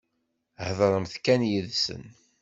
[0.65, 2.03] Heḍṛemt kan yid-sen.